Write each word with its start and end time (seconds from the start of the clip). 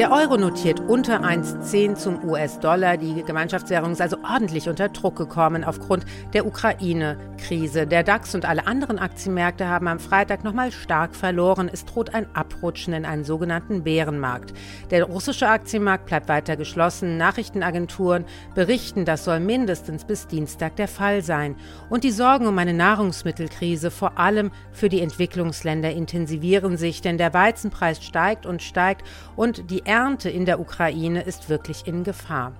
Der 0.00 0.12
Euro 0.12 0.38
notiert 0.38 0.80
unter 0.80 1.20
1,10 1.20 1.94
zum 1.94 2.24
US-Dollar. 2.24 2.96
Die 2.96 3.22
Gemeinschaftswährung 3.22 3.92
ist 3.92 4.00
also 4.00 4.16
ordentlich 4.24 4.66
unter 4.66 4.88
Druck 4.88 5.16
gekommen 5.16 5.62
aufgrund 5.62 6.06
der 6.32 6.46
Ukraine-Krise. 6.46 7.86
Der 7.86 8.02
DAX 8.02 8.34
und 8.34 8.46
alle 8.46 8.66
anderen 8.66 8.98
Aktienmärkte 8.98 9.68
haben 9.68 9.88
am 9.88 9.98
Freitag 9.98 10.42
nochmal 10.42 10.72
stark 10.72 11.14
verloren. 11.14 11.68
Es 11.70 11.84
droht 11.84 12.14
ein 12.14 12.34
Abrutschen 12.34 12.94
in 12.94 13.04
einen 13.04 13.24
sogenannten 13.24 13.82
Bärenmarkt. 13.82 14.54
Der 14.90 15.04
russische 15.04 15.48
Aktienmarkt 15.48 16.06
bleibt 16.06 16.30
weiter 16.30 16.56
geschlossen. 16.56 17.18
Nachrichtenagenturen 17.18 18.24
berichten, 18.54 19.04
das 19.04 19.26
soll 19.26 19.38
mindestens 19.38 20.06
bis 20.06 20.26
Dienstag 20.26 20.76
der 20.76 20.88
Fall 20.88 21.20
sein. 21.20 21.56
Und 21.90 22.04
die 22.04 22.10
Sorgen 22.10 22.46
um 22.46 22.56
eine 22.56 22.72
Nahrungsmittelkrise, 22.72 23.90
vor 23.90 24.18
allem 24.18 24.50
für 24.72 24.88
die 24.88 25.02
Entwicklungsländer, 25.02 25.90
intensivieren 25.90 26.78
sich, 26.78 27.02
denn 27.02 27.18
der 27.18 27.34
Weizenpreis 27.34 28.02
steigt 28.02 28.46
und 28.46 28.62
steigt 28.62 29.06
und 29.36 29.70
die 29.70 29.89
Ernte 29.90 30.30
in 30.30 30.44
der 30.44 30.60
Ukraine 30.60 31.22
ist 31.22 31.48
wirklich 31.48 31.88
in 31.88 32.04
Gefahr. 32.04 32.52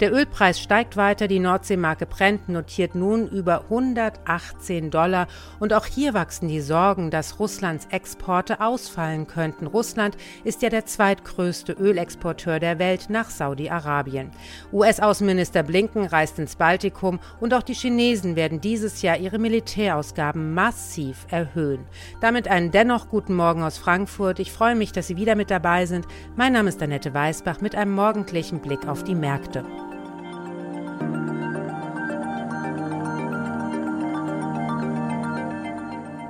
Der 0.00 0.12
Ölpreis 0.12 0.60
steigt 0.60 0.96
weiter, 0.96 1.28
die 1.28 1.38
Nordseemarke 1.38 2.06
Brent 2.06 2.48
notiert 2.48 2.94
nun 2.94 3.28
über 3.28 3.62
118 3.70 4.90
Dollar 4.90 5.28
und 5.60 5.72
auch 5.72 5.86
hier 5.86 6.14
wachsen 6.14 6.48
die 6.48 6.60
Sorgen, 6.60 7.10
dass 7.10 7.38
Russlands 7.38 7.86
Exporte 7.90 8.60
ausfallen 8.60 9.26
könnten. 9.26 9.66
Russland 9.66 10.16
ist 10.44 10.62
ja 10.62 10.68
der 10.68 10.86
zweitgrößte 10.86 11.72
Ölexporteur 11.72 12.60
der 12.60 12.78
Welt 12.78 13.10
nach 13.10 13.30
Saudi-Arabien. 13.30 14.30
US-Außenminister 14.72 15.62
Blinken 15.62 16.06
reist 16.06 16.38
ins 16.38 16.56
Baltikum 16.56 17.20
und 17.40 17.54
auch 17.54 17.62
die 17.62 17.74
Chinesen 17.74 18.36
werden 18.36 18.60
dieses 18.60 19.02
Jahr 19.02 19.18
ihre 19.18 19.38
Militärausgaben 19.38 20.54
massiv 20.54 21.26
erhöhen. 21.30 21.84
Damit 22.20 22.48
einen 22.48 22.70
dennoch 22.70 23.08
guten 23.08 23.34
Morgen 23.34 23.62
aus 23.62 23.78
Frankfurt. 23.78 24.38
Ich 24.38 24.52
freue 24.52 24.74
mich, 24.74 24.92
dass 24.92 25.06
Sie 25.06 25.16
wieder 25.16 25.34
mit 25.34 25.50
dabei 25.50 25.86
sind. 25.86 26.06
Mein 26.36 26.52
Name 26.52 26.68
ist 26.68 26.82
Annette 26.82 27.12
Weißbach 27.14 27.60
mit 27.60 27.74
einem 27.74 27.92
morgendlichen 27.92 28.60
Blick 28.60 28.86
auf 28.86 29.04
die 29.04 29.14
Märkte. 29.14 29.63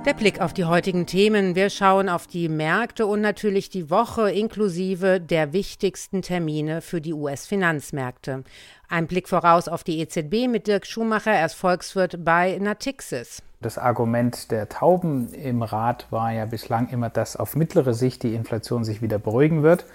Der 0.05 0.13
Blick 0.13 0.39
auf 0.39 0.53
die 0.53 0.65
heutigen 0.65 1.07
Themen. 1.07 1.55
Wir 1.55 1.71
schauen 1.71 2.09
auf 2.09 2.27
die 2.27 2.47
Märkte 2.47 3.07
und 3.07 3.21
natürlich 3.21 3.71
die 3.71 3.89
Woche 3.89 4.29
inklusive 4.29 5.19
der 5.19 5.51
wichtigsten 5.51 6.21
Termine 6.21 6.81
für 6.81 7.01
die 7.01 7.13
US-Finanzmärkte. 7.13 8.43
Ein 8.87 9.07
Blick 9.07 9.27
voraus 9.27 9.67
auf 9.67 9.83
die 9.83 9.99
EZB 9.99 10.47
mit 10.47 10.67
Dirk 10.67 10.85
Schumacher, 10.85 11.31
er 11.31 11.47
ist 11.47 11.55
Volkswirt 11.55 12.23
bei 12.23 12.55
Natixis. 12.61 13.41
Das 13.61 13.79
Argument 13.79 14.51
der 14.51 14.69
Tauben 14.69 15.33
im 15.33 15.63
Rat 15.63 16.05
war 16.11 16.31
ja 16.31 16.45
bislang 16.45 16.87
immer, 16.89 17.09
dass 17.09 17.35
auf 17.35 17.55
mittlere 17.55 17.95
Sicht 17.95 18.21
die 18.21 18.35
Inflation 18.35 18.83
sich 18.83 19.01
wieder 19.01 19.17
beruhigen 19.17 19.63
wird. 19.63 19.85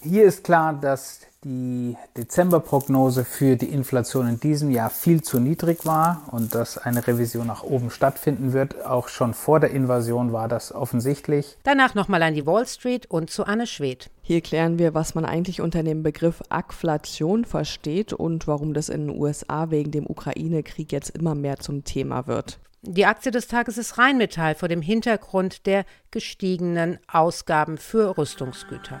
Hier 0.00 0.24
ist 0.24 0.44
klar, 0.44 0.72
dass 0.72 1.20
die 1.44 1.96
Dezemberprognose 2.16 3.24
für 3.24 3.56
die 3.56 3.70
Inflation 3.70 4.28
in 4.28 4.40
diesem 4.40 4.70
Jahr 4.70 4.90
viel 4.90 5.22
zu 5.22 5.40
niedrig 5.40 5.86
war 5.86 6.28
und 6.32 6.54
dass 6.54 6.76
eine 6.76 7.06
Revision 7.06 7.46
nach 7.46 7.62
oben 7.62 7.90
stattfinden 7.90 8.52
wird. 8.52 8.84
Auch 8.84 9.08
schon 9.08 9.32
vor 9.32 9.58
der 9.58 9.70
Invasion 9.70 10.32
war 10.32 10.48
das 10.48 10.74
offensichtlich. 10.74 11.56
Danach 11.62 11.94
nochmal 11.94 12.22
an 12.22 12.34
die 12.34 12.46
Wall 12.46 12.66
Street 12.66 13.06
und 13.06 13.30
zu 13.30 13.44
Anne 13.44 13.66
Schwedt. 13.66 14.10
Hier 14.22 14.42
klären 14.42 14.78
wir, 14.78 14.92
was 14.92 15.14
man 15.14 15.24
eigentlich 15.24 15.60
unter 15.60 15.82
dem 15.82 16.02
Begriff 16.02 16.42
Agflation 16.50 17.44
versteht 17.44 18.12
und 18.12 18.46
warum 18.46 18.74
das 18.74 18.88
in 18.88 19.08
den 19.08 19.18
USA 19.18 19.70
wegen 19.70 19.90
dem 19.90 20.06
Ukraine-Krieg 20.06 20.92
jetzt 20.92 21.10
immer 21.10 21.34
mehr 21.34 21.58
zum 21.58 21.84
Thema 21.84 22.26
wird. 22.26 22.58
Die 22.82 23.06
Aktie 23.06 23.30
des 23.30 23.46
Tages 23.46 23.76
ist 23.76 23.98
Rheinmetall 23.98 24.54
vor 24.54 24.68
dem 24.68 24.82
Hintergrund 24.82 25.66
der 25.66 25.84
gestiegenen 26.10 26.98
Ausgaben 27.08 27.76
für 27.76 28.16
Rüstungsgüter. 28.16 29.00